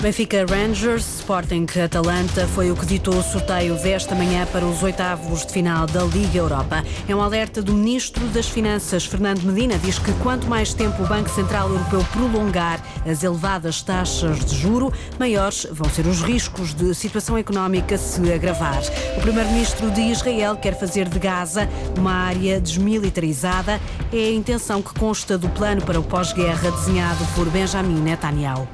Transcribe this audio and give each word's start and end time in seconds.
Benfica 0.00 0.46
Rangers, 0.48 1.18
Sporting 1.18 1.66
Atalanta 1.84 2.46
foi 2.46 2.70
o 2.70 2.76
que 2.76 2.86
ditou 2.86 3.16
o 3.16 3.22
sorteio 3.22 3.74
desta 3.82 4.14
manhã 4.14 4.46
para 4.46 4.64
os 4.64 4.80
oitavos 4.80 5.44
de 5.44 5.52
final 5.52 5.88
da 5.88 6.04
Liga 6.04 6.38
Europa. 6.38 6.84
É 7.08 7.16
um 7.16 7.20
alerta 7.20 7.60
do 7.60 7.74
Ministro 7.74 8.24
das 8.28 8.48
Finanças, 8.48 9.04
Fernando 9.04 9.42
Medina, 9.42 9.76
diz 9.76 9.98
que 9.98 10.12
quanto 10.22 10.46
mais 10.46 10.72
tempo 10.72 11.02
o 11.02 11.06
Banco 11.06 11.28
Central 11.28 11.68
Europeu 11.70 12.06
prolongar 12.12 12.80
as 13.04 13.24
elevadas 13.24 13.82
taxas 13.82 14.44
de 14.44 14.56
juro, 14.56 14.92
maiores 15.18 15.66
vão 15.68 15.90
ser 15.90 16.06
os 16.06 16.22
riscos 16.22 16.72
de 16.72 16.94
situação 16.94 17.36
económica 17.36 17.98
se 17.98 18.32
agravar. 18.32 18.80
O 19.16 19.20
Primeiro-Ministro 19.20 19.90
de 19.90 20.02
Israel 20.02 20.56
quer 20.56 20.78
fazer 20.78 21.08
de 21.08 21.18
Gaza 21.18 21.68
uma 21.98 22.12
área 22.12 22.60
desmilitarizada. 22.60 23.80
É 24.12 24.16
a 24.16 24.32
intenção 24.32 24.80
que 24.80 24.94
consta 24.94 25.36
do 25.36 25.48
plano 25.48 25.82
para 25.82 25.98
o 25.98 26.04
pós-guerra 26.04 26.70
desenhado 26.70 27.26
por 27.34 27.50
Benjamin 27.50 28.00
Netanyahu. 28.00 28.68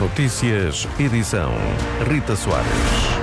Notícias, 0.00 0.88
edição 0.98 1.52
Rita 2.08 2.34
Soares. 2.34 3.19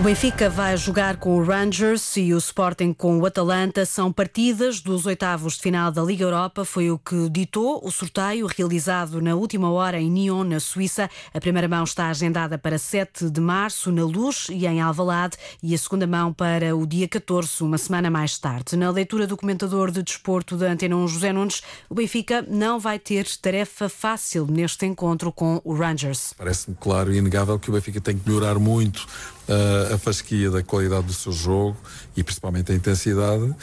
O 0.00 0.02
Benfica 0.02 0.48
vai 0.48 0.78
jogar 0.78 1.18
com 1.18 1.36
o 1.36 1.44
Rangers 1.44 2.16
e 2.16 2.32
o 2.32 2.38
Sporting 2.38 2.94
com 2.94 3.18
o 3.18 3.26
Atalanta. 3.26 3.84
São 3.84 4.10
partidas 4.10 4.80
dos 4.80 5.04
oitavos 5.04 5.56
de 5.56 5.60
final 5.60 5.92
da 5.92 6.02
Liga 6.02 6.24
Europa. 6.24 6.64
Foi 6.64 6.90
o 6.90 6.98
que 6.98 7.28
ditou 7.28 7.82
o 7.84 7.90
sorteio 7.90 8.46
realizado 8.46 9.20
na 9.20 9.34
última 9.34 9.70
hora 9.70 10.00
em 10.00 10.10
Nyon, 10.10 10.44
na 10.44 10.58
Suíça. 10.58 11.10
A 11.34 11.38
primeira 11.38 11.68
mão 11.68 11.84
está 11.84 12.08
agendada 12.08 12.56
para 12.56 12.78
7 12.78 13.28
de 13.28 13.42
março 13.42 13.92
na 13.92 14.02
Luz 14.02 14.46
e 14.48 14.66
em 14.66 14.80
Alvalade 14.80 15.36
e 15.62 15.74
a 15.74 15.78
segunda 15.78 16.06
mão 16.06 16.32
para 16.32 16.74
o 16.74 16.86
dia 16.86 17.06
14, 17.06 17.62
uma 17.62 17.76
semana 17.76 18.10
mais 18.10 18.38
tarde. 18.38 18.78
Na 18.78 18.90
leitura 18.90 19.26
do 19.26 19.36
comentador 19.36 19.90
de 19.90 20.02
desporto 20.02 20.56
da 20.56 20.72
Antena 20.72 20.96
1, 20.96 21.08
José 21.08 21.30
Nunes, 21.30 21.60
o 21.90 21.94
Benfica 21.94 22.40
não 22.48 22.80
vai 22.80 22.98
ter 22.98 23.26
tarefa 23.36 23.86
fácil 23.86 24.46
neste 24.46 24.86
encontro 24.86 25.30
com 25.30 25.60
o 25.62 25.74
Rangers. 25.74 26.32
Parece-me 26.38 26.74
claro 26.80 27.12
e 27.12 27.18
inegável 27.18 27.58
que 27.58 27.68
o 27.68 27.74
Benfica 27.74 28.00
tem 28.00 28.16
que 28.16 28.26
melhorar 28.26 28.58
muito 28.58 29.06
uh, 29.50 29.89
a 29.90 29.98
fasquia 29.98 30.50
da 30.50 30.62
qualidade 30.62 31.06
do 31.06 31.12
seu 31.12 31.32
jogo 31.32 31.76
e 32.16 32.22
principalmente 32.22 32.72
a 32.72 32.74
intensidade 32.74 33.54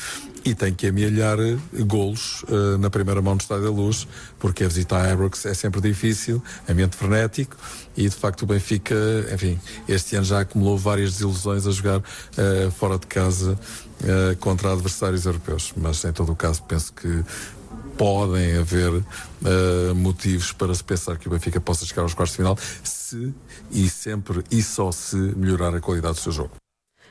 e 0.46 0.56
tem 0.56 0.74
que 0.74 0.88
amealhar 0.88 1.38
golos 1.86 2.44
uh, 2.44 2.78
na 2.78 2.90
primeira 2.90 3.22
mão 3.22 3.36
do 3.36 3.42
Estádio 3.42 3.66
da 3.66 3.70
Luz, 3.70 4.08
porque 4.40 4.64
a 4.64 4.68
visita 4.68 4.96
a 4.96 5.14
Ajax 5.14 5.46
é 5.46 5.54
sempre 5.54 5.82
difícil, 5.82 6.42
ambiente 6.70 6.96
frenético 6.96 7.56
e 7.98 8.04
de 8.04 8.16
facto 8.16 8.44
o 8.44 8.46
Benfica, 8.46 8.96
enfim, 9.34 9.60
este 9.88 10.16
ano 10.16 10.26
já 10.26 10.42
acumulou 10.42 10.78
várias 10.78 11.14
desilusões 11.14 11.68
a 11.68 11.72
jogar 11.72 12.00
uh, 12.00 12.72
fora 12.72 12.98
de 12.98 13.08
casa 13.08 13.54
uh, 14.02 14.38
contra 14.38 14.72
adversários 14.72 15.26
europeus, 15.26 15.74
mas 15.76 16.04
em 16.06 16.14
todo 16.14 16.32
o 16.32 16.36
caso 16.36 16.64
penso 16.64 16.94
que 16.94 17.24
podem 17.98 18.58
haver 18.58 18.94
uh, 18.94 19.96
motivos 19.96 20.52
para 20.52 20.74
se 20.74 20.84
pensar 20.84 21.18
que 21.18 21.28
o 21.28 21.32
Benfica 21.32 21.60
possa 21.60 21.86
chegar 21.86 22.04
aos 22.04 22.14
quartos 22.14 22.34
de 22.34 22.38
final 22.38 22.58
se 22.84 23.34
e 23.72 23.90
sempre 23.90 24.44
e 24.52 24.62
só 24.62 24.92
se 24.92 25.16
melhorar 25.16 25.76
a 25.76 25.82
qualidade 25.82 26.16
do 26.16 26.22
seu 26.22 26.32
jogo. 26.32 26.52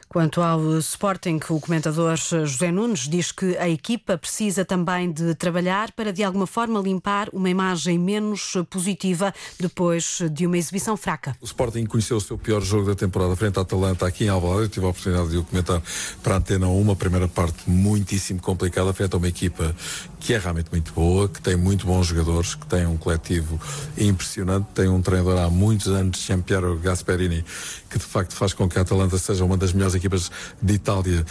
Quanto 0.09 0.41
ao 0.41 0.79
Sporting, 0.79 1.41
o 1.51 1.61
comentador 1.61 2.17
José 2.17 2.71
Nunes 2.71 3.09
diz 3.09 3.33
que 3.33 3.57
a 3.59 3.69
equipa 3.69 4.17
precisa 4.17 4.65
também 4.65 5.11
de 5.11 5.35
trabalhar 5.35 5.91
para 5.93 6.13
de 6.13 6.23
alguma 6.23 6.47
forma 6.47 6.81
limpar 6.81 7.29
uma 7.33 7.51
imagem 7.51 7.99
menos 7.99 8.55
positiva 8.71 9.35
depois 9.59 10.21
de 10.31 10.47
uma 10.47 10.57
exibição 10.57 10.97
fraca. 10.97 11.37
O 11.41 11.45
Sporting 11.45 11.85
conheceu 11.87 12.17
o 12.17 12.21
seu 12.21 12.39
pior 12.39 12.63
jogo 12.63 12.87
da 12.87 12.95
temporada 12.95 13.35
frente 13.35 13.59
à 13.59 13.63
Atalanta 13.63 14.07
aqui 14.07 14.25
em 14.25 14.29
Alvalade. 14.29 14.63
Eu 14.63 14.69
tive 14.69 14.87
a 14.87 14.91
oportunidade 14.91 15.31
de 15.31 15.39
o 15.39 15.45
comentar 15.45 15.83
para 16.23 16.35
a 16.35 16.39
Antena 16.39 16.69
1, 16.69 16.81
uma 16.81 16.97
primeira 16.97 17.27
parte 17.27 17.69
muitíssimo 17.69 18.41
complicada 18.41 18.93
frente 18.93 19.13
a 19.15 19.19
uma 19.19 19.29
equipa 19.29 19.75
que 20.21 20.35
é 20.35 20.39
realmente 20.39 20.71
muito 20.71 20.93
boa, 20.93 21.29
que 21.29 21.43
tem 21.43 21.57
muito 21.57 21.85
bons 21.85 22.07
jogadores, 22.07 22.55
que 22.55 22.67
tem 22.67 22.87
um 22.87 22.97
coletivo 22.97 23.61
impressionante, 23.99 24.69
tem 24.75 24.89
um 24.89 25.03
treinador 25.03 25.39
há 25.39 25.51
muitos 25.51 25.89
anos, 25.89 26.21
Giampiero 26.21 26.79
Gasperini, 26.79 27.45
que 27.91 27.99
de 27.99 28.05
facto 28.05 28.35
faz 28.35 28.53
com 28.53 28.69
que 28.69 28.79
a 28.79 28.83
Atalanta 28.83 29.19
seja 29.19 29.45
uma 29.45 29.57
das 29.57 29.73
melhores 29.73 29.96
equipas 29.97 30.31
de 30.61 30.75
Itália 30.75 31.25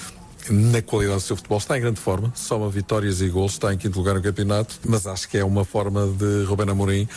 na 0.49 0.81
qualidade 0.81 1.19
do 1.19 1.25
seu 1.25 1.35
futebol, 1.35 1.57
está 1.57 1.77
em 1.77 1.81
grande 1.81 1.99
forma, 1.99 2.31
soma 2.35 2.69
vitórias 2.69 3.21
e 3.21 3.27
gols, 3.29 3.53
está 3.53 3.73
em 3.73 3.77
quinto 3.77 3.97
lugar 3.97 4.15
no 4.15 4.21
campeonato, 4.21 4.79
mas 4.87 5.07
acho 5.07 5.27
que 5.27 5.37
é 5.37 5.43
uma 5.43 5.65
forma 5.65 6.05
de 6.07 6.43
Ruben 6.45 6.69
Amorim 6.69 7.07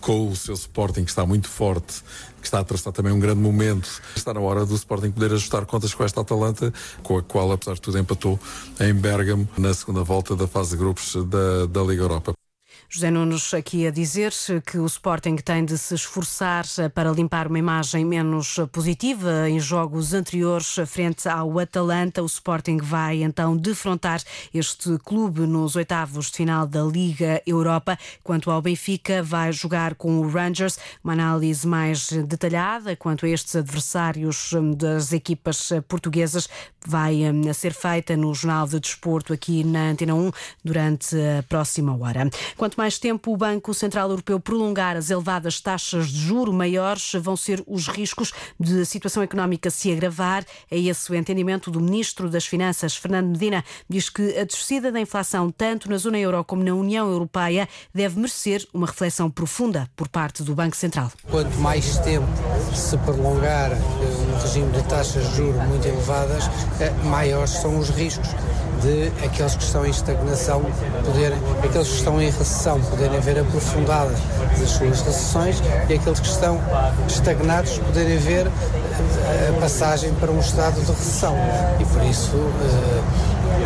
com 0.00 0.28
o 0.28 0.36
seu 0.36 0.54
Sporting, 0.54 1.02
que 1.02 1.10
está 1.10 1.26
muito 1.26 1.48
forte, 1.48 2.00
que 2.40 2.46
está 2.46 2.60
a 2.60 2.64
traçar 2.64 2.92
também 2.92 3.12
um 3.12 3.18
grande 3.18 3.40
momento. 3.40 4.00
Está 4.14 4.32
na 4.32 4.38
hora 4.38 4.64
do 4.64 4.74
Sporting 4.76 5.10
poder 5.10 5.32
ajustar 5.32 5.66
contas 5.66 5.92
com 5.92 6.04
esta 6.04 6.20
Atalanta, 6.20 6.72
com 7.02 7.18
a 7.18 7.22
qual, 7.22 7.50
apesar 7.50 7.74
de 7.74 7.80
tudo, 7.80 7.98
empatou 7.98 8.38
em 8.78 8.94
Bergamo 8.94 9.48
na 9.58 9.74
segunda 9.74 10.04
volta 10.04 10.36
da 10.36 10.46
fase 10.46 10.70
de 10.70 10.76
grupos 10.76 11.16
da, 11.26 11.66
da 11.66 11.82
Liga 11.82 12.02
Europa. 12.02 12.35
José 12.88 13.10
Nunes 13.10 13.52
aqui 13.52 13.86
a 13.86 13.90
dizer 13.90 14.32
que 14.64 14.78
o 14.78 14.86
Sporting 14.86 15.36
tem 15.36 15.64
de 15.64 15.76
se 15.76 15.94
esforçar 15.94 16.64
para 16.94 17.10
limpar 17.10 17.48
uma 17.48 17.58
imagem 17.58 18.04
menos 18.04 18.56
positiva 18.70 19.50
em 19.50 19.58
jogos 19.58 20.14
anteriores 20.14 20.76
frente 20.86 21.28
ao 21.28 21.58
Atalanta. 21.58 22.22
O 22.22 22.26
Sporting 22.26 22.78
vai 22.78 23.22
então 23.22 23.56
defrontar 23.56 24.22
este 24.54 24.98
clube 24.98 25.40
nos 25.40 25.74
oitavos 25.74 26.30
de 26.30 26.36
final 26.36 26.66
da 26.66 26.82
Liga 26.82 27.42
Europa. 27.44 27.98
Quanto 28.22 28.50
ao 28.50 28.62
Benfica, 28.62 29.22
vai 29.22 29.52
jogar 29.52 29.96
com 29.96 30.20
o 30.20 30.28
Rangers. 30.28 30.78
Uma 31.02 31.14
análise 31.14 31.66
mais 31.66 32.12
detalhada 32.12 32.94
quanto 32.94 33.26
a 33.26 33.28
estes 33.28 33.56
adversários 33.56 34.52
das 34.76 35.12
equipas 35.12 35.70
portuguesas 35.88 36.48
vai 36.86 37.28
hum, 37.28 37.52
ser 37.52 37.72
feita 37.72 38.16
no 38.16 38.32
Jornal 38.32 38.66
de 38.68 38.78
Desporto 38.78 39.32
aqui 39.32 39.64
na 39.64 39.90
Antena 39.90 40.14
1 40.14 40.30
durante 40.64 41.16
a 41.16 41.42
próxima 41.42 41.96
hora. 41.96 42.30
Quanto 42.56 42.76
mais 42.76 42.85
tempo 42.94 43.32
o 43.32 43.36
Banco 43.36 43.74
Central 43.74 44.08
Europeu 44.10 44.38
prolongar 44.38 44.96
as 44.96 45.10
elevadas 45.10 45.60
taxas 45.60 46.08
de 46.08 46.18
juro, 46.18 46.52
maiores 46.52 47.12
vão 47.20 47.36
ser 47.36 47.62
os 47.66 47.88
riscos 47.88 48.32
de 48.58 48.82
a 48.82 48.84
situação 48.84 49.22
económica 49.22 49.70
se 49.70 49.92
agravar. 49.92 50.44
É 50.70 50.78
esse 50.78 51.10
o 51.10 51.14
entendimento 51.14 51.70
do 51.70 51.80
Ministro 51.80 52.30
das 52.30 52.46
Finanças, 52.46 52.96
Fernando 52.96 53.30
Medina. 53.30 53.64
Diz 53.88 54.08
que 54.08 54.38
a 54.38 54.44
descida 54.44 54.92
da 54.92 55.00
inflação, 55.00 55.50
tanto 55.50 55.90
na 55.90 55.96
zona 55.98 56.18
euro 56.18 56.44
como 56.44 56.62
na 56.62 56.74
União 56.74 57.10
Europeia, 57.10 57.68
deve 57.92 58.16
merecer 58.16 58.66
uma 58.72 58.86
reflexão 58.86 59.28
profunda 59.28 59.90
por 59.96 60.08
parte 60.08 60.42
do 60.42 60.54
Banco 60.54 60.76
Central. 60.76 61.10
Quanto 61.28 61.56
mais 61.58 61.98
tempo 61.98 62.26
se 62.74 62.96
prolongar 62.98 63.72
eh, 63.72 63.76
um 63.76 64.40
regime 64.40 64.70
de 64.72 64.82
taxas 64.84 65.28
de 65.30 65.36
juros 65.36 65.62
muito 65.64 65.86
elevadas, 65.86 66.44
eh, 66.80 66.90
maiores 67.04 67.50
são 67.50 67.78
os 67.78 67.90
riscos 67.90 68.28
de 68.82 69.12
aqueles 69.24 69.54
que 69.54 69.62
estão 69.62 69.86
em 69.86 69.90
estagnação 69.90 70.62
poderem, 71.04 71.38
aqueles 71.62 71.88
que 71.88 71.94
estão 71.94 72.20
em 72.20 72.26
recessão 72.26 72.80
poderem 72.80 73.20
ver 73.20 73.38
aprofundada 73.38 74.14
as 74.62 74.70
suas 74.70 75.00
recessões 75.02 75.62
e 75.88 75.94
aqueles 75.94 76.20
que 76.20 76.28
estão 76.28 76.60
estagnados 77.08 77.78
poderem 77.78 78.18
ver 78.18 78.46
eh, 78.46 79.52
a 79.56 79.60
passagem 79.60 80.12
para 80.14 80.30
um 80.30 80.40
estado 80.40 80.80
de 80.80 80.90
recessão. 80.90 81.34
E 81.80 81.84
por 81.84 82.02
isso 82.04 82.36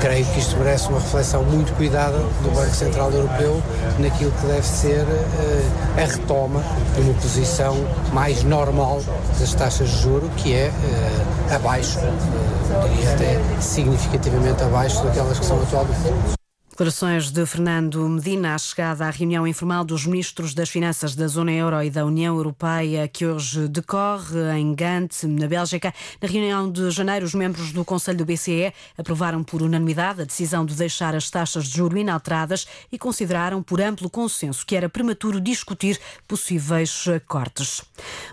creio 0.01 0.25
que 0.27 0.39
isto 0.39 0.57
merece 0.57 0.89
uma 0.89 0.99
reflexão 0.99 1.43
muito 1.45 1.73
cuidada 1.75 2.19
do 2.19 2.55
Banco 2.55 2.75
Central 2.75 3.11
Europeu 3.11 3.63
naquilo 3.99 4.31
que 4.33 4.47
deve 4.47 4.67
ser 4.67 5.03
uh, 5.03 6.01
a 6.01 6.07
retoma 6.07 6.63
de 6.95 7.01
uma 7.03 7.15
posição 7.15 7.77
mais 8.13 8.43
normal 8.43 9.01
das 9.39 9.55
taxas 9.55 9.89
de 9.91 9.99
juro, 9.99 10.31
que 10.37 10.55
é 10.55 10.71
uh, 10.71 11.55
abaixo, 11.55 11.99
uh, 11.99 12.89
diria 12.89 13.13
até 13.13 13.41
significativamente 13.61 14.63
abaixo 14.63 15.05
daquelas 15.05 15.39
que 15.39 15.45
são 15.45 15.61
atualmente. 15.61 16.40
Declarações 16.81 17.31
de 17.31 17.45
Fernando 17.45 18.09
Medina 18.09 18.55
à 18.55 18.59
chegada 18.59 19.05
à 19.05 19.11
reunião 19.11 19.47
informal 19.47 19.85
dos 19.85 20.07
ministros 20.07 20.55
das 20.55 20.71
Finanças 20.71 21.15
da 21.15 21.29
Zona 21.29 21.53
Euro 21.53 21.83
e 21.83 21.91
da 21.91 22.07
União 22.07 22.35
Europeia, 22.35 23.07
que 23.07 23.27
hoje 23.27 23.69
decorre 23.69 24.59
em 24.59 24.75
Gante, 24.75 25.27
na 25.27 25.47
Bélgica. 25.47 25.93
Na 26.23 26.27
reunião 26.27 26.73
de 26.73 26.91
janeiro, 26.91 27.27
os 27.27 27.35
membros 27.35 27.71
do 27.71 27.85
Conselho 27.85 28.17
do 28.17 28.25
BCE 28.25 28.73
aprovaram 28.97 29.45
por 29.45 29.61
unanimidade 29.61 30.23
a 30.23 30.25
decisão 30.25 30.65
de 30.65 30.75
deixar 30.75 31.15
as 31.15 31.29
taxas 31.29 31.67
de 31.67 31.77
juros 31.77 32.01
inalteradas 32.01 32.67
e 32.91 32.99
consideraram 32.99 33.63
por 33.63 33.79
amplo 33.79 34.09
consenso 34.09 34.65
que 34.65 34.75
era 34.75 34.89
prematuro 34.89 35.39
discutir 35.39 36.01
possíveis 36.27 37.05
cortes. 37.29 37.83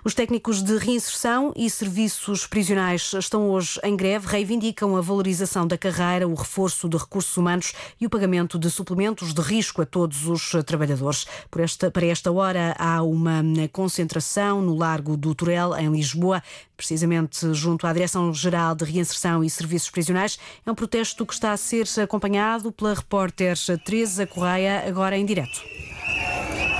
Os 0.05 0.13
técnicos 0.13 0.63
de 0.63 0.77
reinserção 0.77 1.51
e 1.53 1.69
serviços 1.69 2.47
prisionais 2.47 3.11
estão 3.13 3.49
hoje 3.49 3.77
em 3.83 3.97
greve, 3.97 4.25
reivindicam 4.25 4.95
a 4.95 5.01
valorização 5.01 5.67
da 5.67 5.77
carreira, 5.77 6.25
o 6.25 6.33
reforço 6.33 6.87
de 6.87 6.95
recursos 6.95 7.35
humanos 7.35 7.73
e 7.99 8.05
o 8.05 8.09
pagamento 8.09 8.36
de 8.45 8.69
suplementos 8.69 9.33
de 9.33 9.41
risco 9.41 9.81
a 9.81 9.85
todos 9.85 10.27
os 10.27 10.51
trabalhadores. 10.65 11.25
Por 11.49 11.61
esta, 11.61 11.89
para 11.89 12.05
esta 12.05 12.31
hora 12.31 12.75
há 12.77 13.01
uma 13.01 13.41
concentração 13.71 14.61
no 14.61 14.75
Largo 14.75 15.17
do 15.17 15.33
Torel, 15.33 15.75
em 15.75 15.89
Lisboa, 15.89 16.43
precisamente 16.75 17.53
junto 17.53 17.87
à 17.87 17.93
Direção-Geral 17.93 18.75
de 18.75 18.85
Reinserção 18.85 19.43
e 19.43 19.49
Serviços 19.49 19.89
Prisionais. 19.89 20.37
É 20.65 20.71
um 20.71 20.75
protesto 20.75 21.25
que 21.25 21.33
está 21.33 21.51
a 21.51 21.57
ser 21.57 21.87
acompanhado 22.01 22.71
pela 22.71 22.93
repórter 22.93 23.55
Teresa 23.83 24.27
Correia, 24.27 24.83
agora 24.87 25.17
em 25.17 25.25
direto. 25.25 25.61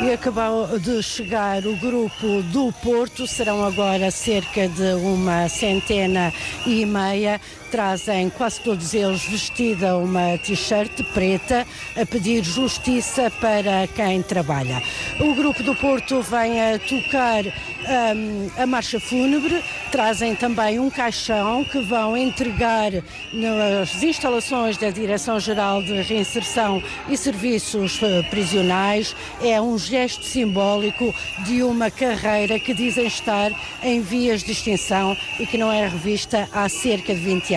e 0.02 0.12
acabou 0.12 0.78
de 0.78 1.02
chegar 1.02 1.66
o 1.66 1.76
grupo 1.78 2.44
do 2.52 2.72
Porto, 2.84 3.26
serão 3.26 3.64
agora 3.66 4.12
cerca 4.12 4.68
de 4.68 4.94
uma 4.94 5.50
centena 5.50 6.32
e 6.66 6.86
meia. 6.86 7.42
Trazem 7.72 8.30
quase 8.30 8.62
todos 8.62 8.94
eles 8.94 9.24
vestida 9.26 9.98
uma 9.98 10.38
t-shirt 10.38 11.04
preta 11.14 11.68
a 12.00 12.06
pedir 12.06 12.42
justiça 12.44 13.30
para 13.42 13.86
quem 13.88 14.22
trabalha. 14.22 14.82
O 15.20 15.36
grupo 15.36 15.62
do 15.64 15.76
Porto 15.76 16.22
vem 16.22 16.62
a 16.62 16.80
tocar 16.80 17.44
um, 17.46 18.62
a 18.62 18.66
marcha 18.66 19.00
fúnebre, 19.00 19.62
trazem 19.92 20.36
também 20.36 20.80
um 20.80 20.90
caixão 20.90 21.64
que 21.66 21.80
vão 21.80 22.16
entregar 22.16 22.92
nas 23.34 24.02
instalações 24.02 24.78
da 24.78 24.90
Direção-Geral 24.90 25.82
de 25.84 26.02
Reinserção 26.02 26.82
e 27.10 27.18
Serviços 27.18 28.00
eh, 28.02 28.24
Prisionais. 28.30 29.16
É 29.42 29.60
um 29.62 29.78
gesto 29.78 30.24
simbólico 30.24 31.14
de 31.46 31.64
uma 31.64 31.92
carreira 31.92 32.60
que 32.60 32.74
dizem 32.74 33.08
estar 33.08 33.52
em 33.84 34.02
vias 34.02 34.44
de 34.44 34.52
extinção 34.52 35.18
e 35.40 35.46
que 35.46 35.58
não 35.58 35.72
é 35.72 35.88
revista 35.88 36.48
há 36.54 36.68
cerca 36.70 37.14
de 37.14 37.22
20 37.22 37.56
anos. 37.56 37.57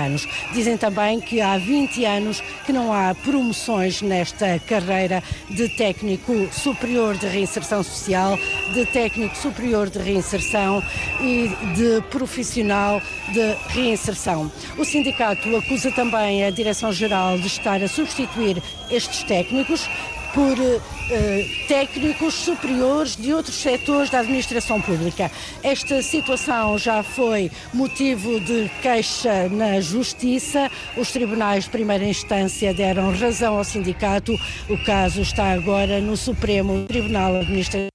Dizem 0.53 0.77
também 0.77 1.21
que 1.21 1.41
há 1.41 1.59
20 1.59 2.05
anos 2.05 2.43
que 2.65 2.73
não 2.73 2.93
há 2.93 3.15
promoções 3.15 4.01
nesta 4.03 4.59
carreira 4.61 5.23
de 5.49 5.69
técnico 5.69 6.49
superior 6.53 7.17
de 7.17 7.27
reinserção 7.27 7.83
social, 7.83 8.39
de 8.73 8.87
técnico 8.87 9.37
superior 9.37 9.91
de 9.91 9.99
reinserção 9.99 10.83
e 11.21 11.49
de 11.75 12.03
profissional 12.11 13.01
de 13.33 13.55
reinserção. 13.69 14.51
O 14.79 14.85
sindicato 14.85 15.55
acusa 15.57 15.91
também 15.93 16.45
a 16.45 16.51
Direção-Geral 16.51 17.39
de 17.39 17.47
estar 17.47 17.83
a 17.83 17.89
substituir 17.89 18.63
estes 18.91 19.23
técnicos 19.25 19.89
por 20.35 20.57
eh, 20.59 21.47
técnicos 21.67 22.35
superiores 22.35 23.17
de 23.17 23.33
outros 23.35 23.57
setores 23.57 24.11
da 24.11 24.21
administração 24.21 24.81
pública. 24.81 25.31
Esta 25.63 26.03
situação 26.03 26.79
já 26.79 27.03
foi 27.03 27.51
motivo 27.75 28.41
de 28.41 28.71
queixa 28.83 29.49
na 29.49 29.81
Justiça. 29.81 30.71
Os 30.97 31.11
tribunais 31.11 31.65
de 31.65 31.71
primeira 31.71 32.05
instância 32.05 32.73
deram 32.73 33.13
razão 33.13 33.57
ao 33.57 33.65
sindicato. 33.65 34.35
O 34.69 34.79
caso 34.85 35.21
está 35.21 35.53
agora 35.53 36.01
no 36.01 36.17
Supremo 36.17 36.87
Tribunal 36.87 37.37
Administrativo 37.37 37.90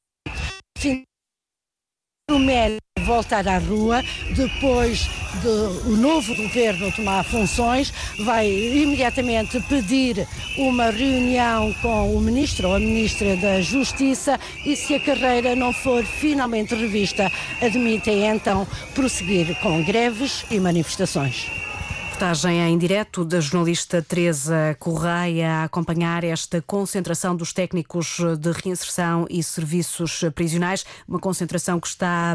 promete 2.28 2.78
voltar 3.06 3.48
à 3.48 3.60
rua 3.60 4.04
depois 4.36 5.08
de 5.42 5.48
o 5.88 5.96
novo 5.96 6.36
governo 6.36 6.92
tomar 6.92 7.24
funções, 7.24 7.94
vai 8.26 8.50
imediatamente 8.50 9.60
pedir 9.62 10.28
uma 10.58 10.90
reunião 10.90 11.74
com 11.82 12.16
o 12.16 12.22
ministro 12.22 12.70
ou 12.70 12.76
a 12.76 12.80
ministra 12.80 13.36
da 13.38 13.62
Justiça 13.62 14.40
e 14.66 14.76
se 14.76 14.96
a 14.96 15.00
carreira 15.00 15.56
não 15.56 15.72
for 15.72 16.04
finalmente 16.04 16.74
revista, 16.74 17.32
admitem 17.62 18.26
então 18.26 18.68
prosseguir 18.94 19.56
com 19.60 19.84
greves 19.84 20.46
e 20.50 20.60
manifestações. 20.60 21.65
Reportagem 22.16 22.62
em 22.62 22.78
direto 22.78 23.26
da 23.26 23.42
jornalista 23.42 24.02
Teresa 24.02 24.74
Correia 24.80 25.52
a 25.52 25.64
acompanhar 25.66 26.24
esta 26.24 26.62
concentração 26.62 27.36
dos 27.36 27.52
técnicos 27.52 28.20
de 28.40 28.52
reinserção 28.54 29.28
e 29.30 29.44
serviços 29.44 30.24
prisionais, 30.34 30.86
uma 31.06 31.20
concentração 31.20 31.78
que 31.78 31.88
está 31.88 32.34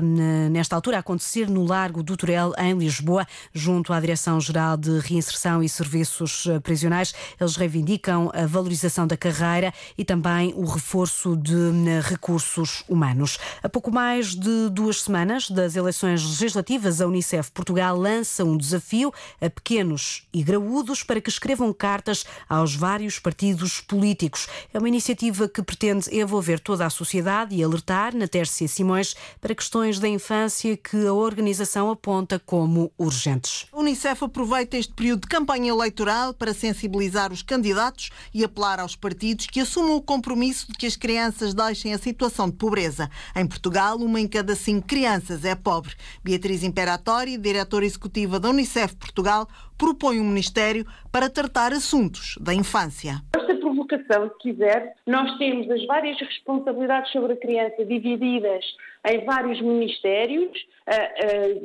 nesta 0.51 0.77
altura 0.77 0.99
a 0.99 1.01
acontecer 1.01 1.49
no 1.49 1.65
Largo 1.65 2.03
do 2.03 2.15
Torel 2.15 2.53
em 2.59 2.77
Lisboa, 2.77 3.27
junto 3.55 3.95
à 3.95 3.99
Direção-Geral 3.99 4.77
de 4.77 4.99
Reinserção 4.99 5.63
e 5.63 5.69
Serviços 5.69 6.47
Prisionais. 6.63 7.15
Eles 7.41 7.57
reivindicam 7.57 8.31
a 8.35 8.45
valorização 8.45 9.07
da 9.07 9.17
carreira 9.17 9.73
e 9.97 10.05
também 10.05 10.53
o 10.57 10.67
reforço 10.67 11.35
de 11.35 11.73
recursos 12.03 12.85
humanos. 12.87 13.39
A 13.63 13.69
pouco 13.69 13.91
mais 13.91 14.35
de 14.35 14.69
duas 14.69 15.01
semanas 15.01 15.49
das 15.49 15.75
eleições 15.75 16.23
legislativas, 16.23 17.01
a 17.01 17.07
Unicef 17.07 17.51
Portugal 17.51 17.97
lança 17.97 18.45
um 18.45 18.59
desafio 18.59 19.11
a 19.41 19.49
pequenos 19.49 19.70
pequenos 19.71 20.27
e 20.33 20.43
graúdos 20.43 21.05
para 21.05 21.21
que 21.21 21.31
escrevam 21.31 21.73
cartas 21.73 22.25
aos 22.49 22.75
vários 22.75 23.21
partidos 23.21 23.81
políticos. 23.81 24.49
É 24.75 24.79
uma 24.81 24.89
iniciativa 24.89 25.49
que 25.49 25.63
pretende 25.63 26.13
envolver 26.13 26.59
toda 26.59 26.85
a 26.85 26.91
sociedade 26.91 27.55
e 27.55 27.63
alertar 27.63 28.17
na 28.17 28.27
Tércia 28.27 28.67
Simões 28.67 29.15
para 29.41 29.55
questões 29.55 30.01
da 30.01 30.09
infância 30.09 30.77
que 30.77 31.07
a 31.07 31.13
organização 31.13 31.89
aponta 31.89 32.37
como 32.41 32.91
urgentes. 32.99 33.69
A 33.71 33.79
Unicef 33.79 34.25
aproveita 34.25 34.77
este 34.77 34.93
período 34.93 35.21
de 35.21 35.29
campanha 35.29 35.71
eleitoral 35.71 36.35
para 36.35 36.53
sensibilizar 36.53 37.33
os 37.33 37.43
candidatos 37.43 38.11
e 38.35 38.43
apelar 38.43 38.81
aos 38.81 38.97
partidos 38.97 39.47
que 39.47 39.61
assumam 39.61 39.95
o 39.95 40.03
compromisso 40.03 40.67
de 40.67 40.79
que 40.79 40.87
as 40.87 40.97
crianças 40.97 41.55
deixem 41.55 41.95
a 41.95 41.99
situação 41.99 42.51
de 42.51 42.57
pobreza. 42.57 43.09
Em 43.37 43.47
Portugal, 43.47 43.99
uma 43.99 44.21
em 44.21 44.27
cada 44.27 44.57
cinco 44.57 44.89
crianças 44.89 45.45
é 45.45 45.55
pobre. 45.55 45.95
Beatriz 46.25 46.65
Imperatori, 46.65 47.39
diretora 47.39 47.85
executiva 47.85 48.41
da 48.41 48.51
Unicef 48.51 48.97
Portugal, 48.97 49.47
propõe 49.79 50.21
um 50.21 50.25
Ministério 50.25 50.85
para 51.11 51.31
tratar 51.31 51.73
assuntos 51.73 52.37
da 52.41 52.53
infância. 52.53 53.23
Esta 53.35 53.55
provocação, 53.57 54.29
se 54.29 54.39
quiser, 54.41 54.95
nós 55.07 55.39
temos 55.39 55.71
as 55.71 55.85
várias 55.87 56.19
responsabilidades 56.21 57.11
sobre 57.13 57.33
a 57.33 57.37
criança 57.37 57.85
divididas 57.85 58.65
em 59.07 59.25
vários 59.25 59.61
ministérios, 59.61 60.53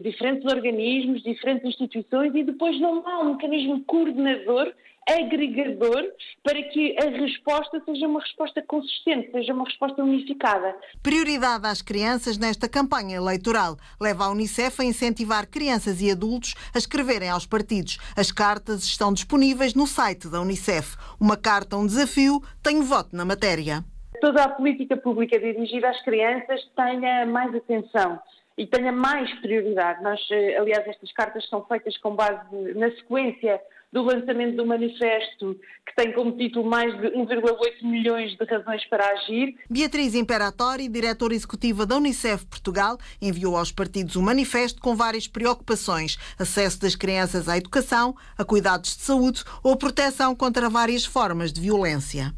diferentes 0.02 0.46
organismos, 0.46 1.22
diferentes 1.24 1.68
instituições 1.68 2.34
e 2.34 2.44
depois 2.44 2.80
não 2.80 3.06
há 3.06 3.22
um 3.22 3.34
mecanismo 3.34 3.84
coordenador 3.86 4.72
agregador 5.08 6.04
para 6.44 6.62
que 6.64 6.96
a 6.98 7.10
resposta 7.10 7.82
seja 7.86 8.08
uma 8.08 8.20
resposta 8.20 8.62
consistente, 8.62 9.32
seja 9.32 9.54
uma 9.54 9.66
resposta 9.66 10.04
unificada. 10.04 10.76
Prioridade 11.02 11.68
às 11.68 11.82
crianças 11.82 12.38
nesta 12.38 12.68
campanha 12.68 13.18
eleitoral 13.18 13.78
leva 14.02 14.26
a 14.26 14.32
Unicef 14.32 14.82
a 14.82 14.86
incentivar 14.86 15.48
crianças 15.48 16.02
e 16.02 16.10
adultos 16.10 16.56
a 16.74 16.78
escreverem 16.78 17.30
aos 17.30 17.46
partidos. 17.46 17.98
As 18.18 18.32
cartas 18.32 18.84
estão 18.84 19.14
disponíveis 19.14 19.76
no 19.76 19.86
site 19.86 20.28
da 20.28 20.42
Unicef. 20.42 20.98
Uma 21.20 21.38
carta, 21.38 21.78
um 21.78 21.86
desafio, 21.86 22.42
tenho 22.64 22.84
voto 22.84 23.16
na 23.16 23.24
matéria. 23.24 23.84
Toda 24.22 24.44
a 24.44 24.50
política 24.50 24.98
pública 24.98 25.40
dirigida 25.40 25.90
às 25.90 26.02
crianças 26.04 26.62
tenha 26.76 27.26
mais 27.26 27.54
atenção 27.54 28.20
e 28.58 28.66
tenha 28.66 28.92
mais 28.92 29.32
prioridade. 29.40 30.02
Nós, 30.02 30.20
eh, 30.32 30.58
aliás, 30.58 30.88
estas 30.88 31.12
cartas 31.12 31.48
são 31.50 31.66
feitas 31.66 31.98
com 31.98 32.16
base 32.16 32.74
na 32.76 32.90
sequência 32.92 33.60
do 33.92 34.04
lançamento 34.04 34.58
do 34.58 34.66
manifesto, 34.66 35.58
que 35.86 35.96
tem 35.96 36.12
como 36.12 36.36
título 36.36 36.70
mais 36.70 36.94
de 37.00 37.08
1,8 37.12 37.82
milhões 37.84 38.36
de 38.36 38.44
razões 38.44 38.86
para 38.90 39.08
agir. 39.12 39.56
Beatriz 39.70 40.16
Imperatori, 40.16 40.90
diretora 40.90 41.34
executiva 41.34 41.86
da 41.86 41.96
Unicef 41.96 42.46
Portugal, 42.46 42.98
enviou 43.22 43.56
aos 43.56 43.72
partidos 43.72 44.18
um 44.18 44.22
manifesto 44.22 44.82
com 44.82 44.96
várias 44.96 45.28
preocupações: 45.28 46.18
acesso 46.38 46.82
das 46.82 46.96
crianças 46.96 47.48
à 47.48 47.58
educação, 47.58 48.16
a 48.38 48.44
cuidados 48.44 48.98
de 48.98 49.04
saúde 49.04 49.44
ou 49.64 49.78
proteção 49.78 50.36
contra 50.36 50.70
várias 50.70 51.06
formas 51.06 51.54
de 51.54 51.62
violência. 51.62 52.34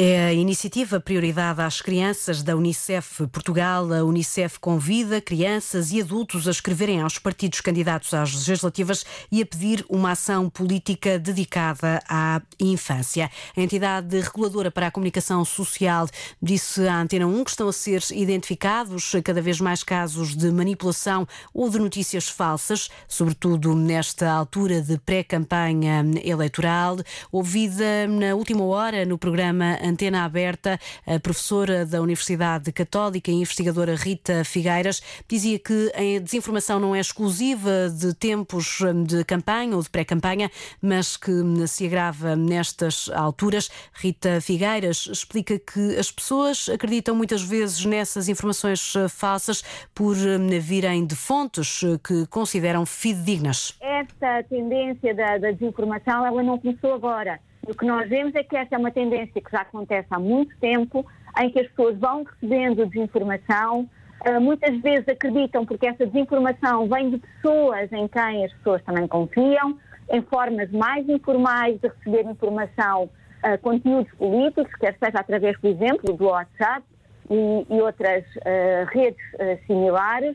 É 0.00 0.26
a 0.26 0.32
iniciativa 0.32 1.00
Prioridade 1.00 1.60
às 1.60 1.80
Crianças 1.80 2.40
da 2.40 2.56
Unicef 2.56 3.26
Portugal. 3.26 3.92
A 3.92 4.04
Unicef 4.04 4.60
convida 4.60 5.20
crianças 5.20 5.90
e 5.90 6.00
adultos 6.00 6.46
a 6.46 6.52
escreverem 6.52 7.02
aos 7.02 7.18
partidos 7.18 7.60
candidatos 7.60 8.14
às 8.14 8.32
legislativas 8.32 9.04
e 9.28 9.42
a 9.42 9.46
pedir 9.46 9.84
uma 9.88 10.12
ação 10.12 10.48
política 10.48 11.18
dedicada 11.18 12.00
à 12.08 12.40
infância. 12.60 13.28
A 13.56 13.60
entidade 13.60 14.20
reguladora 14.20 14.70
para 14.70 14.86
a 14.86 14.90
comunicação 14.92 15.44
social 15.44 16.06
disse 16.40 16.86
à 16.86 17.00
Antena 17.00 17.26
1 17.26 17.42
que 17.42 17.50
estão 17.50 17.66
a 17.66 17.72
ser 17.72 18.00
identificados 18.12 19.16
cada 19.24 19.42
vez 19.42 19.60
mais 19.60 19.82
casos 19.82 20.36
de 20.36 20.48
manipulação 20.52 21.26
ou 21.52 21.68
de 21.68 21.80
notícias 21.80 22.28
falsas, 22.28 22.88
sobretudo 23.08 23.74
nesta 23.74 24.30
altura 24.30 24.80
de 24.80 24.96
pré-campanha 24.96 26.04
eleitoral. 26.22 26.98
Ouvida 27.32 28.06
na 28.06 28.36
última 28.36 28.62
hora 28.62 29.04
no 29.04 29.18
programa 29.18 29.87
antena 29.88 30.24
aberta, 30.24 30.78
a 31.06 31.18
professora 31.18 31.84
da 31.84 32.00
Universidade 32.00 32.70
Católica 32.72 33.30
e 33.30 33.34
investigadora 33.34 33.94
Rita 33.94 34.44
Figueiras 34.44 35.02
dizia 35.28 35.58
que 35.58 35.92
a 35.94 36.20
desinformação 36.20 36.78
não 36.78 36.94
é 36.94 37.00
exclusiva 37.00 37.88
de 37.88 38.14
tempos 38.14 38.78
de 39.06 39.24
campanha 39.24 39.76
ou 39.76 39.82
de 39.82 39.90
pré-campanha, 39.90 40.50
mas 40.80 41.16
que 41.16 41.32
se 41.66 41.86
agrava 41.86 42.36
nestas 42.36 43.08
alturas. 43.14 43.70
Rita 43.94 44.40
Figueiras 44.40 45.08
explica 45.10 45.58
que 45.58 45.96
as 45.96 46.10
pessoas 46.10 46.68
acreditam 46.68 47.14
muitas 47.14 47.42
vezes 47.42 47.84
nessas 47.84 48.28
informações 48.28 48.94
falsas 49.08 49.62
por 49.94 50.16
virem 50.60 51.06
de 51.06 51.14
fontes 51.14 51.80
que 52.04 52.26
consideram 52.26 52.84
fidedignas. 52.86 53.76
Esta 53.80 54.42
tendência 54.44 55.14
da, 55.14 55.38
da 55.38 55.50
desinformação 55.50 56.26
ela 56.26 56.42
não 56.42 56.58
começou 56.58 56.94
agora. 56.94 57.40
O 57.68 57.74
que 57.74 57.84
nós 57.84 58.08
vemos 58.08 58.34
é 58.34 58.42
que 58.42 58.56
esta 58.56 58.76
é 58.76 58.78
uma 58.78 58.90
tendência 58.90 59.42
que 59.42 59.52
já 59.52 59.60
acontece 59.60 60.08
há 60.10 60.18
muito 60.18 60.56
tempo, 60.58 61.04
em 61.38 61.50
que 61.50 61.60
as 61.60 61.68
pessoas 61.68 61.98
vão 61.98 62.22
recebendo 62.22 62.86
desinformação, 62.86 63.86
uh, 64.26 64.40
muitas 64.40 64.80
vezes 64.80 65.06
acreditam 65.06 65.66
porque 65.66 65.86
essa 65.86 66.06
desinformação 66.06 66.88
vem 66.88 67.10
de 67.10 67.18
pessoas 67.18 67.92
em 67.92 68.08
quem 68.08 68.46
as 68.46 68.52
pessoas 68.54 68.82
também 68.84 69.06
confiam, 69.06 69.78
em 70.10 70.22
formas 70.22 70.70
mais 70.70 71.06
informais 71.10 71.78
de 71.78 71.88
receber 71.88 72.24
informação, 72.30 73.04
uh, 73.04 73.58
conteúdos 73.60 74.10
políticos, 74.14 74.74
quer 74.76 74.96
seja 74.98 75.18
através, 75.18 75.54
por 75.58 75.68
exemplo, 75.68 76.14
do 76.14 76.24
WhatsApp, 76.24 76.82
e, 77.30 77.80
outras 77.82 78.24
uh, 78.36 78.86
redes 78.90 79.22
similares, 79.66 80.34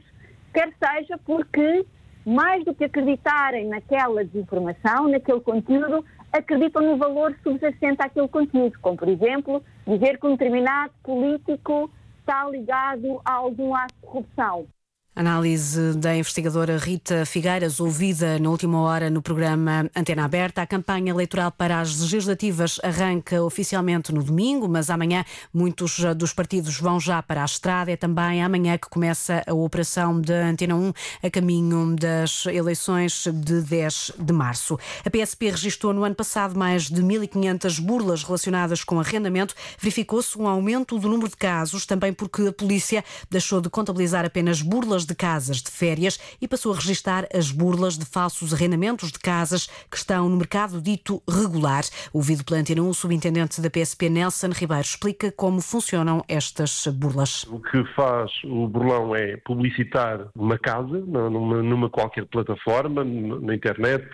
quer 0.54 0.72
seja 0.78 1.18
porque, 1.26 1.84
mais 2.26 2.64
do 2.64 2.74
que 2.74 2.86
acreditarem 2.86 3.68
naquela 3.68 4.24
desinformação, 4.24 5.08
naquele 5.08 5.42
conteúdo, 5.42 6.06
acreditam 6.32 6.82
no 6.82 6.98
valor 6.98 7.36
subjacente 7.44 8.02
àquele 8.02 8.28
conteúdo, 8.28 8.78
como, 8.82 8.98
por 8.98 9.08
exemplo, 9.08 9.64
dizer 9.86 10.18
que 10.20 10.28
um 10.28 10.32
determinado 10.32 10.94
político 11.04 11.92
está 12.20 12.50
ligado 12.50 13.22
a 13.24 13.34
algum 13.34 13.76
ato 13.76 13.94
de 13.94 14.02
corrupção. 14.08 14.68
Análise 15.16 15.94
da 15.94 16.16
investigadora 16.16 16.76
Rita 16.76 17.24
Figueiras, 17.24 17.80
ouvida 17.80 18.40
na 18.40 18.50
última 18.50 18.82
hora 18.82 19.12
no 19.12 19.22
programa 19.22 19.88
Antena 19.96 20.26
Aberta. 20.26 20.64
A 20.64 20.66
campanha 20.66 21.12
eleitoral 21.12 21.52
para 21.52 21.80
as 21.80 22.00
legislativas 22.00 22.80
arranca 22.82 23.44
oficialmente 23.44 24.12
no 24.12 24.24
domingo, 24.24 24.68
mas 24.68 24.90
amanhã 24.90 25.24
muitos 25.54 26.00
dos 26.18 26.34
partidos 26.34 26.80
vão 26.80 27.00
já 27.00 27.22
para 27.22 27.44
a 27.44 27.46
estrada. 27.46 27.92
É 27.92 27.96
também 27.96 28.44
amanhã 28.44 28.76
que 28.76 28.90
começa 28.90 29.44
a 29.46 29.54
operação 29.54 30.20
da 30.20 30.48
Antena 30.48 30.76
1 30.76 30.92
a 31.22 31.30
caminho 31.30 31.96
das 31.96 32.48
eleições 32.48 33.26
de 33.32 33.62
10 33.62 34.14
de 34.18 34.34
março. 34.34 34.80
A 35.06 35.12
PSP 35.12 35.52
registrou 35.52 35.94
no 35.94 36.04
ano 36.04 36.16
passado 36.16 36.58
mais 36.58 36.90
de 36.90 37.04
1.500 37.04 37.80
burlas 37.80 38.24
relacionadas 38.24 38.84
com 38.84 39.00
arrendamento. 39.00 39.54
Verificou-se 39.78 40.36
um 40.40 40.48
aumento 40.48 40.98
do 40.98 41.08
número 41.08 41.30
de 41.30 41.38
casos, 41.38 41.86
também 41.86 42.12
porque 42.12 42.48
a 42.48 42.52
polícia 42.52 43.06
deixou 43.30 43.62
de 43.62 43.70
contabilizar 43.70 44.26
apenas 44.26 44.60
burlas 44.64 45.03
de 45.06 45.16
casas 45.16 45.62
de 45.62 45.72
férias 45.72 46.20
e 46.42 46.48
passou 46.48 46.72
a 46.72 46.76
registar 46.76 47.28
as 47.34 47.52
burlas 47.52 47.98
de 47.98 48.06
falsos 48.06 48.54
arrendamentos 48.54 49.12
de 49.12 49.20
casas 49.20 49.68
que 49.90 49.98
estão 49.98 50.30
no 50.30 50.38
mercado 50.38 50.82
dito 50.82 51.22
regular. 51.30 51.84
Ouvido 52.12 52.44
pela 52.44 52.60
Antena 52.60 52.82
1, 52.82 52.90
o 52.90 52.94
subintendente 52.94 53.62
da 53.62 53.70
PSP, 53.70 54.10
Nelson 54.10 54.50
Ribeiro, 54.50 54.84
explica 54.84 55.32
como 55.32 55.62
funcionam 55.62 56.24
estas 56.28 56.88
burlas. 56.88 57.44
O 57.46 57.60
que 57.60 57.84
faz 57.94 58.32
o 58.44 58.68
burlão 58.68 59.16
é 59.16 59.38
publicitar 59.38 60.28
uma 60.36 60.58
casa 60.58 61.00
numa, 61.00 61.62
numa 61.62 61.90
qualquer 61.90 62.26
plataforma, 62.26 63.04
na 63.04 63.56
internet 63.56 64.08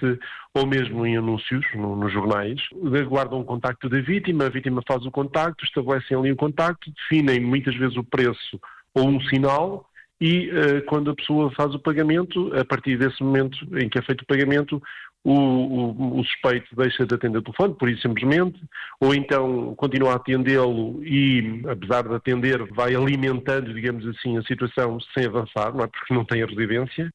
ou 0.54 0.66
mesmo 0.66 1.06
em 1.06 1.18
anúncios 1.18 1.66
no, 1.76 1.96
nos 1.96 2.12
jornais. 2.12 2.60
Aguardam 3.00 3.42
o 3.42 3.46
contacto 3.46 3.90
da 3.90 4.02
vítima, 4.02 4.46
a 4.46 4.50
vítima 4.50 4.82
faz 4.88 5.06
o 5.06 5.12
contacto, 5.12 5.64
estabelecem 5.64 6.18
ali 6.18 6.32
o 6.32 6.36
contacto, 6.36 6.92
definem 6.92 7.40
muitas 7.40 7.76
vezes 7.76 7.98
o 7.98 8.04
preço 8.04 8.60
ou 8.94 9.08
um 9.08 9.22
sinal 9.22 9.86
e 10.22 10.50
uh, 10.50 10.86
quando 10.86 11.12
a 11.12 11.16
pessoa 11.16 11.52
faz 11.52 11.74
o 11.74 11.80
pagamento, 11.80 12.52
a 12.56 12.66
partir 12.66 12.98
desse 12.98 13.24
momento 13.24 13.58
em 13.78 13.88
que 13.88 13.98
é 13.98 14.02
feito 14.02 14.22
o 14.22 14.26
pagamento, 14.26 14.82
o, 15.24 15.34
o, 15.34 16.20
o 16.20 16.24
suspeito 16.24 16.76
deixa 16.76 17.06
de 17.06 17.14
atender 17.14 17.40
o 17.40 17.42
telefone, 17.42 17.76
por 17.76 17.90
isso 17.90 18.02
simplesmente, 18.02 18.60
ou 19.00 19.14
então 19.14 19.76
continua 19.76 20.14
a 20.14 20.16
atendê-lo 20.16 21.04
e, 21.04 21.62
apesar 21.68 22.08
de 22.08 22.16
atender, 22.16 22.66
vai 22.72 22.96
alimentando, 22.96 23.74
digamos 23.74 24.06
assim, 24.08 24.38
a 24.38 24.44
situação 24.44 25.00
sem 25.14 25.26
avançar, 25.26 25.74
não 25.74 25.84
é? 25.84 25.88
Porque 25.88 26.14
não 26.14 26.26
tem 26.26 26.42
a 26.42 26.46
residência. 26.46 27.12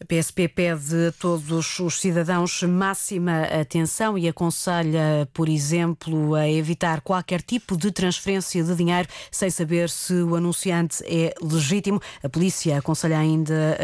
A 0.00 0.04
PSP 0.04 0.46
pede 0.46 1.08
a 1.08 1.12
todos 1.12 1.80
os 1.80 2.00
cidadãos 2.00 2.62
máxima 2.62 3.42
atenção 3.60 4.16
e 4.16 4.28
aconselha, 4.28 5.28
por 5.34 5.48
exemplo, 5.48 6.36
a 6.36 6.48
evitar 6.48 7.00
qualquer 7.00 7.42
tipo 7.42 7.76
de 7.76 7.90
transferência 7.90 8.62
de 8.62 8.76
dinheiro 8.76 9.08
sem 9.28 9.50
saber 9.50 9.90
se 9.90 10.14
o 10.22 10.36
anunciante 10.36 11.02
é 11.04 11.34
legítimo. 11.42 12.00
A 12.22 12.28
polícia 12.28 12.78
aconselha 12.78 13.18
ainda 13.18 13.76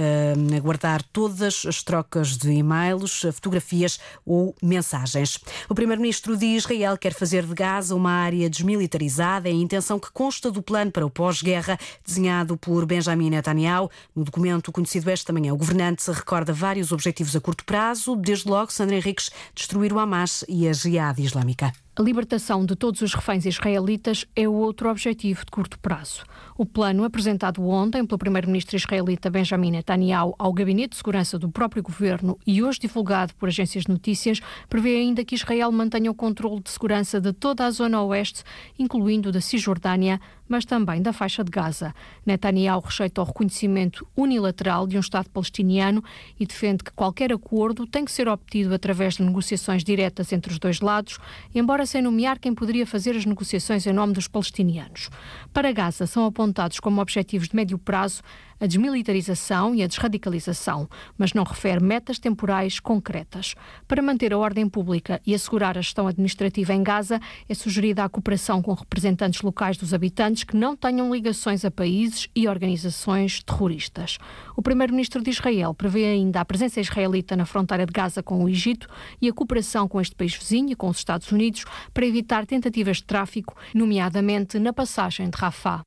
a 0.57 0.61
guardar 0.61 1.03
todas 1.03 1.67
as 1.67 1.83
trocas 1.83 2.37
de 2.37 2.53
e-mails, 2.53 3.23
fotografias 3.33 3.99
ou 4.25 4.55
mensagens. 4.63 5.41
O 5.69 5.75
primeiro-ministro 5.75 6.37
de 6.37 6.47
Israel 6.47 6.97
quer 6.97 7.13
fazer 7.13 7.45
de 7.45 7.55
Gaza 7.55 7.93
uma 7.93 8.13
área 8.13 8.49
desmilitarizada, 8.49 9.49
é 9.49 9.53
a 9.53 9.57
intenção 9.57 9.99
que 9.99 10.13
consta 10.13 10.49
do 10.49 10.63
plano 10.63 10.93
para 10.93 11.05
o 11.05 11.11
pós-guerra 11.11 11.77
desenhado 12.07 12.57
por 12.57 12.87
Benjamin 12.87 13.31
Netanyahu. 13.31 13.91
No 14.15 14.23
documento 14.23 14.71
conhecido 14.71 15.11
esta 15.11 15.33
manhã, 15.33 15.53
o 15.53 15.57
governante 15.57 16.04
recorda 16.13 16.53
vários 16.53 16.93
objetivos 16.93 17.35
a 17.37 17.41
curto 17.41 17.65
prazo, 17.65 18.17
desde 18.17 18.49
logo, 18.49 18.73
Sandra 18.73 18.97
Henriques, 18.97 19.31
destruir 19.55 19.93
o 19.93 19.99
Hamas 19.99 20.45
e 20.49 20.69
a 20.69 20.73
Jihad 20.73 21.19
Islâmica. 21.19 21.73
A 21.97 22.03
libertação 22.03 22.67
de 22.67 22.75
todos 22.75 23.03
os 23.03 23.15
reféns 23.15 23.47
israelitas 23.47 24.27
é 24.35 24.49
outro 24.49 24.91
objetivo 24.91 25.45
de 25.45 25.51
curto 25.53 25.79
prazo. 25.79 26.25
O 26.59 26.67
plano, 26.67 27.05
apresentado 27.05 27.65
ontem 27.69 28.05
pelo 28.05 28.19
primeiro-ministro 28.19 28.75
israelita 28.75 29.31
Benjamin 29.31 29.71
Netanyahu 29.71 30.35
ao 30.37 30.53
Gabinete 30.53 30.91
de 30.91 30.97
Segurança 30.97 31.39
do 31.39 31.49
próprio 31.49 31.85
governo 31.85 32.37
e 32.45 32.61
hoje 32.61 32.81
divulgado 32.81 33.33
por 33.37 33.49
agências 33.49 33.85
de 33.85 33.93
notícias, 33.93 34.41
prevê 34.69 34.97
ainda 34.97 35.25
que 35.25 35.37
Israel 35.37 35.71
mantenha 35.71 36.11
o 36.11 36.15
controle 36.15 36.61
de 36.61 36.71
segurança 36.71 37.21
de 37.21 37.33
toda 37.33 37.65
a 37.65 37.71
zona 37.71 38.03
oeste, 38.03 38.43
incluindo 38.77 39.31
da 39.31 39.41
Cisjordânia, 39.41 40.21
mas 40.49 40.65
também 40.65 41.01
da 41.01 41.13
faixa 41.13 41.43
de 41.43 41.51
Gaza. 41.51 41.95
Netanyahu 42.25 42.81
rejeita 42.81 43.21
o 43.21 43.25
reconhecimento 43.25 44.07
unilateral 44.17 44.87
de 44.87 44.97
um 44.97 45.01
Estado 45.01 45.29
palestiniano 45.31 46.03
e 46.39 46.47
defende 46.47 46.85
que 46.85 46.93
qualquer 46.93 47.33
acordo 47.33 47.87
tem 47.87 48.05
que 48.05 48.13
ser 48.13 48.29
obtido 48.29 48.75
através 48.75 49.15
de 49.15 49.23
negociações 49.23 49.83
diretas 49.83 50.33
entre 50.33 50.53
os 50.53 50.59
dois 50.59 50.81
lados, 50.81 51.19
embora 51.55 51.87
sem 51.87 52.03
nomear 52.03 52.39
quem 52.39 52.55
poderia 52.55 52.87
fazer 52.87 53.17
as 53.17 53.25
negociações 53.25 53.87
em 53.87 53.93
nome 53.93 54.13
dos 54.13 54.29
palestinianos. 54.29 55.11
Para 55.53 55.73
Gaza, 55.73 56.07
são 56.07 56.27
apontados 56.27 56.81
como 56.81 57.01
objetivos 57.01 57.49
de 57.49 57.57
médio 57.57 57.79
prazo 57.79 58.23
a 58.61 58.67
desmilitarização 58.67 59.75
e 59.75 59.83
a 59.83 59.87
desradicalização, 59.87 60.89
mas 61.17 61.33
não 61.33 61.45
refere 61.45 61.83
metas 61.83 62.19
temporais 62.19 62.81
concretas. 62.81 63.55
Para 63.87 64.03
manter 64.03 64.33
a 64.33 64.39
ordem 64.39 64.69
pública 64.69 65.21
e 65.27 65.35
assegurar 65.35 65.77
a 65.79 65.83
gestão 65.83 66.07
administrativa 66.07 66.73
em 66.73 66.83
Gaza, 66.83 67.21
é 67.49 67.55
sugerida 67.55 68.05
a 68.05 68.09
cooperação 68.09 68.63
com 68.63 68.73
representantes 68.73 69.43
locais 69.43 69.77
dos 69.77 69.95
habitantes 69.95 70.45
que 70.45 70.57
não 70.57 70.77
tenham 70.77 71.13
ligações 71.13 71.65
a 71.65 71.71
países 71.71 72.29
e 72.35 72.49
organizações 72.49 73.43
terroristas. 73.43 74.19
O 74.57 74.63
primeiro-ministro 74.63 75.23
de 75.23 75.31
Israel 75.31 75.75
prevê 75.75 76.05
ainda 76.07 76.41
a 76.41 76.45
presença 76.45 76.81
israelita 76.81 77.37
na 77.37 77.47
fronteira 77.47 77.87
de 77.87 77.93
Gaza 77.93 78.23
com 78.23 78.45
o 78.45 78.49
Egito 78.49 78.89
e 79.21 79.29
a 79.29 79.33
cooperação 79.33 79.89
com 79.89 80.01
este 80.01 80.15
país 80.15 80.35
vizinho 80.35 80.71
e 80.71 80.77
com 80.77 80.89
os 80.89 80.99
Estados 80.99 81.31
Unidos 81.33 81.65
para 81.93 82.07
evitar 82.07 82.47
tentativas 82.47 82.99
de 82.99 83.05
tráfico, 83.05 83.57
nomeadamente 83.75 84.59
na 84.59 84.73
passagem 84.73 85.31
de 85.31 85.37
Rafah. 85.37 85.83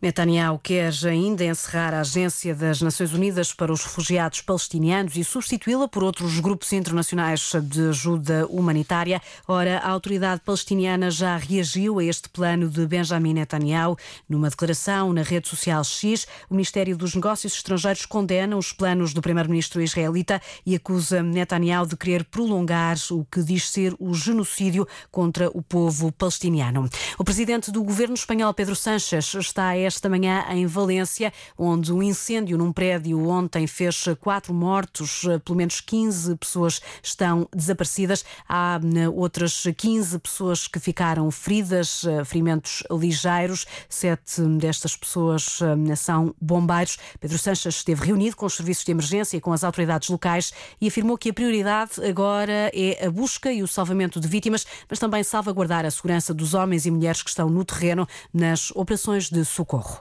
Netanyahu 0.00 0.58
quer 0.58 0.92
ainda 1.06 1.42
encerrar 1.42 1.94
a 1.94 2.00
Agência 2.00 2.54
das 2.54 2.82
Nações 2.82 3.14
Unidas 3.14 3.54
para 3.54 3.72
os 3.72 3.82
Refugiados 3.82 4.42
Palestinianos 4.42 5.16
e 5.16 5.24
substituí-la 5.24 5.88
por 5.88 6.04
outros 6.04 6.38
grupos 6.38 6.70
internacionais 6.74 7.50
de 7.62 7.88
ajuda 7.88 8.46
humanitária. 8.48 9.22
Ora, 9.48 9.78
a 9.78 9.88
autoridade 9.88 10.42
palestiniana 10.44 11.10
já 11.10 11.38
reagiu 11.38 11.98
a 11.98 12.04
este 12.04 12.28
plano 12.28 12.68
de 12.68 12.86
Benjamin 12.86 13.32
Netanyahu. 13.32 13.96
Numa 14.28 14.50
declaração 14.50 15.14
na 15.14 15.22
rede 15.22 15.48
social 15.48 15.82
X, 15.82 16.26
o 16.50 16.54
Ministério 16.54 16.94
dos 16.94 17.14
Negócios 17.14 17.54
Estrangeiros 17.54 18.04
condena 18.04 18.54
os 18.54 18.72
planos 18.72 19.14
do 19.14 19.22
primeiro-ministro 19.22 19.80
israelita 19.80 20.42
e 20.66 20.74
acusa 20.76 21.22
Netanyahu 21.22 21.86
de 21.86 21.96
querer 21.96 22.24
prolongar 22.24 22.98
o 23.10 23.24
que 23.24 23.42
diz 23.42 23.70
ser 23.70 23.94
o 23.98 24.12
genocídio 24.12 24.86
contra 25.10 25.48
o 25.54 25.62
povo 25.62 26.12
palestiniano. 26.12 26.86
O 27.18 27.24
presidente 27.24 27.70
do 27.70 27.82
governo 27.82 28.14
espanhol, 28.14 28.52
Pedro 28.52 28.76
Sánchez, 28.76 29.34
está 29.34 29.68
a 29.68 29.85
esta 29.86 30.08
manhã 30.08 30.44
em 30.50 30.66
Valência, 30.66 31.32
onde 31.56 31.92
um 31.92 32.02
incêndio 32.02 32.58
num 32.58 32.72
prédio 32.72 33.26
ontem 33.28 33.66
fez 33.66 34.04
quatro 34.20 34.52
mortos, 34.52 35.22
pelo 35.44 35.56
menos 35.56 35.80
15 35.80 36.36
pessoas 36.36 36.80
estão 37.02 37.48
desaparecidas. 37.54 38.24
Há 38.48 38.78
né, 38.82 39.08
outras 39.08 39.64
15 39.76 40.18
pessoas 40.18 40.66
que 40.66 40.78
ficaram 40.78 41.30
feridas, 41.30 42.04
eh, 42.04 42.24
ferimentos 42.24 42.82
ligeiros. 42.90 43.66
Sete 43.88 44.42
destas 44.58 44.96
pessoas 44.96 45.60
eh, 45.62 45.94
são 45.94 46.34
bombeiros. 46.40 46.98
Pedro 47.20 47.38
Sanches 47.38 47.76
esteve 47.76 48.06
reunido 48.06 48.36
com 48.36 48.46
os 48.46 48.54
serviços 48.54 48.84
de 48.84 48.90
emergência 48.90 49.36
e 49.36 49.40
com 49.40 49.52
as 49.52 49.62
autoridades 49.64 50.08
locais 50.08 50.52
e 50.80 50.88
afirmou 50.88 51.16
que 51.16 51.30
a 51.30 51.34
prioridade 51.34 52.04
agora 52.04 52.70
é 52.74 53.06
a 53.06 53.10
busca 53.10 53.52
e 53.52 53.62
o 53.62 53.68
salvamento 53.68 54.20
de 54.20 54.28
vítimas, 54.28 54.66
mas 54.88 54.98
também 54.98 55.22
salvaguardar 55.22 55.84
a 55.84 55.90
segurança 55.90 56.34
dos 56.34 56.54
homens 56.54 56.86
e 56.86 56.90
mulheres 56.90 57.22
que 57.22 57.30
estão 57.30 57.48
no 57.48 57.64
terreno 57.64 58.06
nas 58.32 58.70
operações 58.72 59.30
de 59.30 59.44
socorro 59.44 59.75
socorro. 59.76 60.00